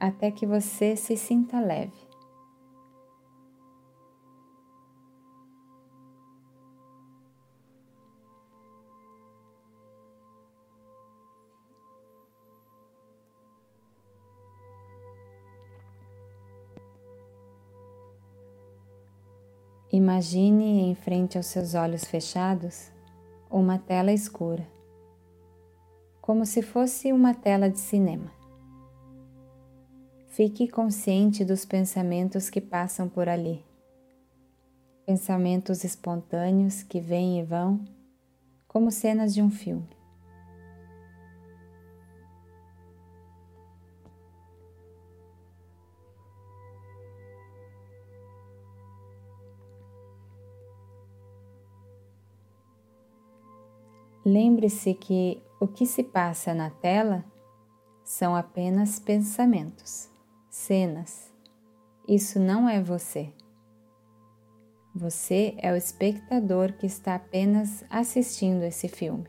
até 0.00 0.30
que 0.30 0.46
você 0.46 0.96
se 0.96 1.14
sinta 1.14 1.60
leve. 1.60 2.09
Imagine 19.92 20.82
em 20.82 20.94
frente 20.94 21.36
aos 21.36 21.46
seus 21.46 21.74
olhos 21.74 22.04
fechados 22.04 22.92
uma 23.50 23.76
tela 23.76 24.12
escura, 24.12 24.64
como 26.20 26.46
se 26.46 26.62
fosse 26.62 27.12
uma 27.12 27.34
tela 27.34 27.68
de 27.68 27.80
cinema. 27.80 28.30
Fique 30.28 30.68
consciente 30.68 31.44
dos 31.44 31.64
pensamentos 31.64 32.48
que 32.48 32.60
passam 32.60 33.08
por 33.08 33.28
ali. 33.28 33.64
Pensamentos 35.04 35.82
espontâneos 35.82 36.84
que 36.84 37.00
vêm 37.00 37.40
e 37.40 37.42
vão, 37.42 37.84
como 38.68 38.92
cenas 38.92 39.34
de 39.34 39.42
um 39.42 39.50
filme. 39.50 39.99
Lembre-se 54.32 54.94
que 54.94 55.42
o 55.58 55.66
que 55.66 55.84
se 55.84 56.04
passa 56.04 56.54
na 56.54 56.70
tela 56.70 57.24
são 58.04 58.36
apenas 58.36 59.00
pensamentos, 59.00 60.08
cenas. 60.48 61.34
Isso 62.06 62.38
não 62.38 62.68
é 62.68 62.80
você. 62.80 63.34
Você 64.94 65.56
é 65.58 65.72
o 65.72 65.76
espectador 65.76 66.74
que 66.74 66.86
está 66.86 67.16
apenas 67.16 67.82
assistindo 67.90 68.62
esse 68.62 68.86
filme. 68.86 69.26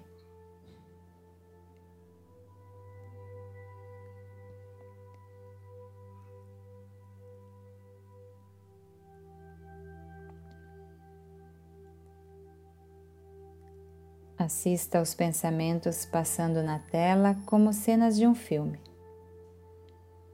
Assista 14.43 14.97
aos 14.97 15.13
pensamentos 15.13 16.03
passando 16.03 16.63
na 16.63 16.79
tela 16.79 17.35
como 17.45 17.71
cenas 17.71 18.17
de 18.17 18.25
um 18.25 18.33
filme. 18.33 18.79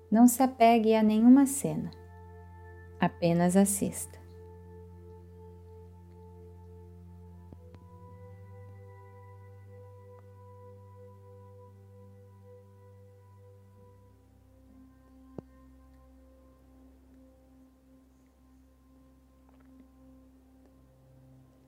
Não 0.09 0.29
se 0.29 0.41
apegue 0.41 0.95
a 0.95 1.03
nenhuma 1.03 1.45
cena, 1.45 1.91
apenas 3.01 3.57
assista. 3.57 4.17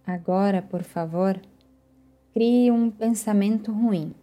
Agora, 0.07 0.61
por 0.61 0.83
favor, 0.83 1.37
crie 2.39 2.71
um 2.71 2.89
pensamento 2.89 3.69
ruim, 3.69 4.15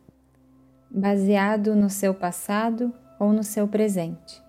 baseado 0.90 1.76
no 1.76 1.90
seu 1.90 2.14
passado 2.14 2.90
ou 3.20 3.30
no 3.30 3.44
seu 3.44 3.68
presente, 3.68 4.42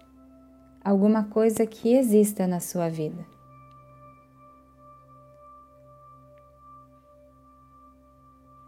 alguma 0.81 1.25
coisa 1.25 1.65
que 1.65 1.93
exista 1.93 2.47
na 2.47 2.61
sua 2.61 2.87
vida. 2.87 3.25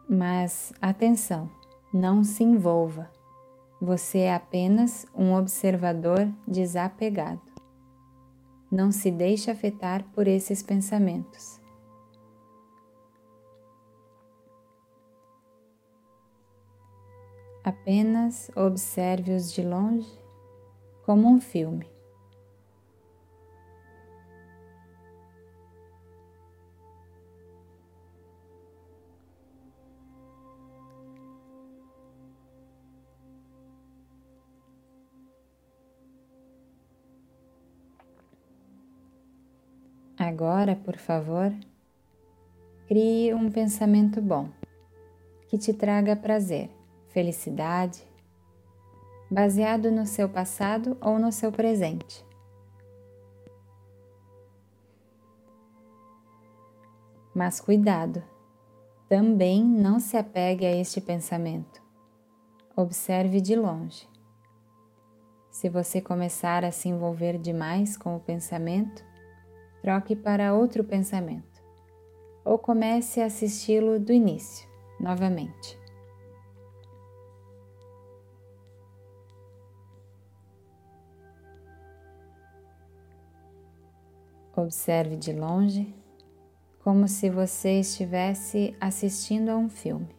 Mas 0.10 0.74
atenção, 0.82 1.50
não 1.94 2.22
se 2.22 2.44
envolva. 2.44 3.10
Você 3.82 4.18
é 4.18 4.36
apenas 4.36 5.06
um 5.16 5.34
observador 5.34 6.30
desapegado. 6.46 7.40
Não 8.70 8.92
se 8.92 9.10
deixe 9.10 9.50
afetar 9.50 10.04
por 10.14 10.28
esses 10.28 10.62
pensamentos. 10.62 11.59
Apenas 17.70 18.50
observe-os 18.56 19.54
de 19.54 19.62
longe 19.62 20.12
como 21.06 21.28
um 21.28 21.40
filme. 21.40 21.88
Agora, 40.18 40.76
por 40.76 40.98
favor, 40.98 41.54
crie 42.88 43.32
um 43.32 43.52
pensamento 43.52 44.20
bom 44.20 44.50
que 45.48 45.60
te 45.60 45.72
traga 45.72 46.16
prazer, 46.16 46.79
felicidade, 47.10 48.04
baseado 49.30 49.92
no 49.92 50.06
seu 50.06 50.28
passado 50.28 50.98
ou 51.02 51.20
no 51.20 51.32
seu 51.32 51.52
presente. 51.52 52.26
Mas 57.34 57.60
cuidado, 57.60 58.24
também 59.08 59.64
não 59.64 60.00
se 60.00 60.18
apegue 60.18 60.66
a 60.66 60.76
este 60.76 61.00
pensamento. 61.00 61.82
Observe 62.76 63.42
de 63.42 63.56
longe. 63.56 64.08
Se 65.52 65.70
você 65.70 66.02
começar 66.02 66.64
a 66.64 66.72
se 66.72 66.90
envolver 66.90 67.38
demais 67.38 67.98
com 67.98 68.16
o 68.16 68.20
pensamento, 68.20 69.04
troque 69.82 70.16
para 70.16 70.54
outro 70.54 70.84
pensamento 70.84 71.50
ou 72.44 72.58
comece 72.58 73.22
a 73.22 73.26
assisti-lo 73.26 74.00
do 74.00 74.12
início, 74.12 74.68
novamente. 75.00 75.78
Observe 84.62 85.16
de 85.16 85.32
longe, 85.32 85.96
como 86.84 87.08
se 87.08 87.30
você 87.30 87.80
estivesse 87.80 88.76
assistindo 88.80 89.50
a 89.50 89.58
um 89.58 89.70
filme. 89.70 90.19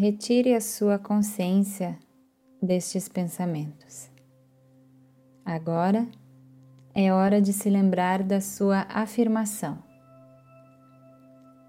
Retire 0.00 0.54
a 0.54 0.60
sua 0.60 0.96
consciência 0.96 1.98
destes 2.62 3.08
pensamentos. 3.08 4.08
Agora 5.44 6.06
é 6.94 7.12
hora 7.12 7.42
de 7.42 7.52
se 7.52 7.68
lembrar 7.68 8.22
da 8.22 8.40
sua 8.40 8.86
afirmação. 8.88 9.82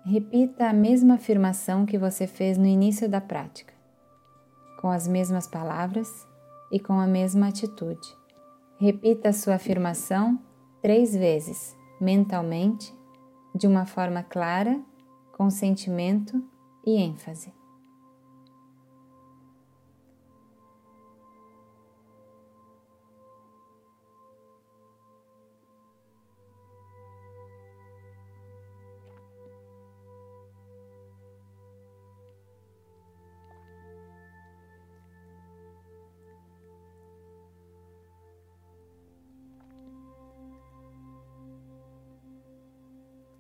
Repita 0.06 0.70
a 0.70 0.74
mesma 0.74 1.16
afirmação 1.16 1.88
que 1.88 1.98
você 1.98 2.28
fez 2.28 2.56
no 2.56 2.68
início 2.68 3.10
da 3.10 3.20
prática, 3.20 3.74
com 4.80 4.90
as 4.92 5.08
mesmas 5.08 5.48
palavras 5.48 6.08
e 6.72 6.80
com 6.80 7.00
a 7.00 7.08
mesma 7.08 7.48
atitude. 7.48 8.16
Repita 8.80 9.30
a 9.30 9.34
sua 9.34 9.56
afirmação 9.56 10.40
três 10.84 11.16
vezes, 11.16 11.76
mentalmente, 12.00 12.94
de 13.56 13.66
uma 13.66 13.88
forma 13.88 14.22
clara, 14.22 14.80
com 15.36 15.50
sentimento 15.50 16.40
e 16.86 16.96
ênfase. 16.96 17.58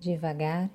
Devagar, 0.09 0.71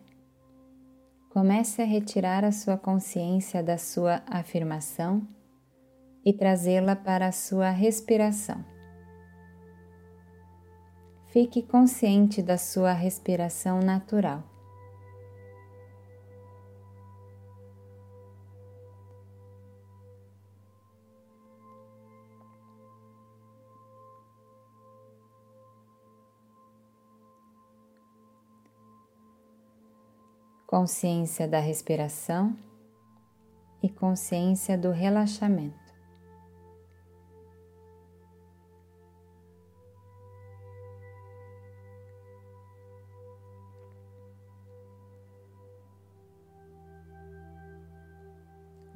comece 1.29 1.83
a 1.83 1.85
retirar 1.85 2.45
a 2.45 2.53
sua 2.53 2.77
consciência 2.79 3.65
da 3.65 3.77
sua 3.77 4.23
afirmação 4.29 5.27
e 6.25 6.33
trazê-la 6.33 6.95
para 6.95 7.27
a 7.27 7.33
sua 7.33 7.71
respiração. 7.71 8.65
Fique 11.27 11.63
consciente 11.63 12.41
da 12.41 12.57
sua 12.57 12.93
respiração 12.93 13.81
natural. 13.81 14.54
Consciência 30.75 31.47
da 31.47 31.61
respiração 31.61 32.53
e 33.81 33.89
consciência 33.89 34.77
do 34.77 34.91
relaxamento. 34.91 35.79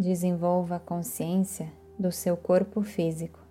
Desenvolva 0.01 0.75
a 0.75 0.81
consciência 0.81 1.73
do 1.97 2.11
seu 2.11 2.37
corpo 2.37 2.83
físico. 2.83 3.48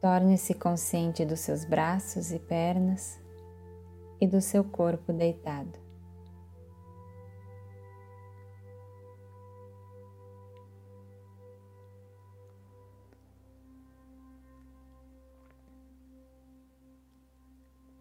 Torne-se 0.00 0.54
consciente 0.54 1.24
dos 1.24 1.40
seus 1.40 1.64
braços 1.64 2.30
e 2.30 2.38
pernas 2.38 3.18
e 4.20 4.26
do 4.26 4.40
seu 4.40 4.62
corpo 4.62 5.12
deitado. 5.12 5.88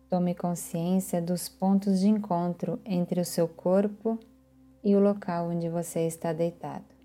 Tome 0.10 0.34
consciência 0.34 1.22
dos 1.22 1.50
pontos 1.50 2.00
de 2.00 2.08
encontro 2.08 2.80
entre 2.86 3.20
o 3.20 3.26
seu 3.26 3.48
corpo 3.48 4.18
e 4.82 4.96
o 4.96 5.00
local 5.00 5.50
onde 5.50 5.68
você 5.68 6.08
está 6.08 6.32
deitado. 6.32 6.97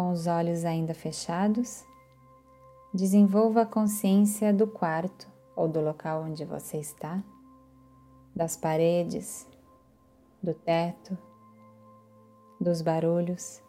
Com 0.00 0.12
os 0.12 0.26
olhos 0.26 0.64
ainda 0.64 0.94
fechados, 0.94 1.84
desenvolva 2.92 3.60
a 3.60 3.66
consciência 3.66 4.50
do 4.50 4.66
quarto 4.66 5.28
ou 5.54 5.68
do 5.68 5.78
local 5.78 6.22
onde 6.22 6.42
você 6.42 6.78
está, 6.78 7.22
das 8.34 8.56
paredes, 8.56 9.46
do 10.42 10.54
teto, 10.54 11.18
dos 12.58 12.80
barulhos. 12.80 13.62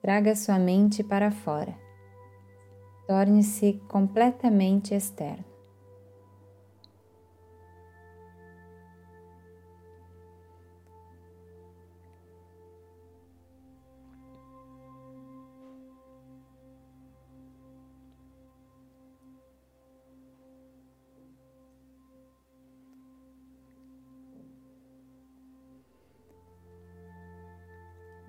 Traga 0.00 0.36
sua 0.36 0.60
mente 0.60 1.02
para 1.02 1.32
fora. 1.32 1.74
Torne-se 3.08 3.82
completamente 3.88 4.94
externo. 4.94 5.53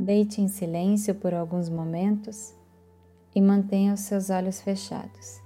Deite 0.06 0.39
em 0.39 0.47
silêncio 0.47 1.16
por 1.16 1.34
alguns 1.34 1.68
momentos 1.68 2.53
e 3.34 3.41
mantenha 3.41 3.91
os 3.91 4.01
seus 4.01 4.30
olhos 4.30 4.62
fechados. 4.62 5.41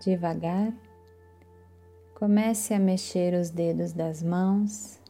Devagar, 0.00 0.72
comece 2.14 2.72
a 2.72 2.78
mexer 2.78 3.34
os 3.34 3.50
dedos 3.50 3.92
das 3.92 4.22
mãos 4.22 5.00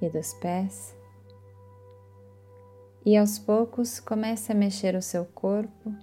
e 0.00 0.08
dos 0.08 0.34
pés, 0.34 0.96
e 3.04 3.16
aos 3.16 3.38
poucos 3.38 4.00
comece 4.00 4.52
a 4.52 4.54
mexer 4.54 4.96
o 4.96 5.02
seu 5.02 5.26
corpo 5.26 5.94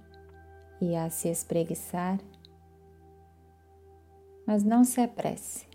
e 0.80 0.94
a 0.94 1.10
se 1.10 1.28
espreguiçar, 1.28 2.18
mas 4.46 4.62
não 4.62 4.84
se 4.84 5.00
apresse. 5.00 5.66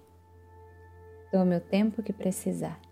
Tome 1.32 1.57
o 1.57 1.61
tempo 1.61 2.01
que 2.01 2.13
precisar. 2.13 2.86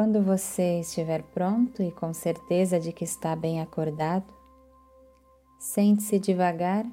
Quando 0.00 0.22
você 0.22 0.80
estiver 0.80 1.22
pronto 1.22 1.82
e 1.82 1.92
com 1.92 2.14
certeza 2.14 2.80
de 2.80 2.90
que 2.90 3.04
está 3.04 3.36
bem 3.36 3.60
acordado, 3.60 4.24
sente-se 5.58 6.18
devagar 6.18 6.86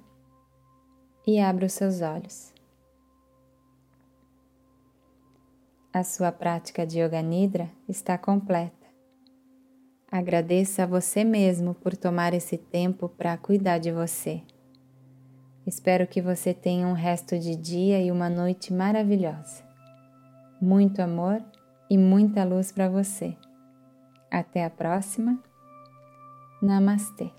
e 1.26 1.40
abra 1.40 1.68
os 1.68 1.72
seus 1.72 2.02
olhos. 2.02 2.54
A 5.94 6.04
sua 6.04 6.34
prática 6.34 6.86
de 6.86 7.00
Yoga 7.00 7.22
Nidra 7.22 7.70
está 7.88 8.18
completa. 8.18 8.88
Agradeça 10.12 10.84
a 10.84 10.86
você 10.86 11.24
mesmo 11.24 11.76
por 11.76 11.96
tomar 11.96 12.34
esse 12.34 12.58
tempo 12.58 13.08
para 13.08 13.38
cuidar 13.38 13.78
de 13.78 13.90
você. 13.90 14.44
Espero 15.66 16.08
que 16.08 16.22
você 16.22 16.54
tenha 16.54 16.86
um 16.86 16.94
resto 16.94 17.40
de 17.40 17.56
dia 17.56 18.02
e 18.02 18.12
uma 18.12 18.30
noite 18.30 18.74
maravilhosa. 18.74 19.64
Muito 20.60 21.02
amor 21.02 21.42
e 21.90 21.98
muita 21.98 22.44
luz 22.44 22.72
para 22.72 22.90
você. 22.90 23.38
Até 24.32 24.66
a 24.66 24.70
próxima. 24.70 25.40
Namastê. 26.62 27.32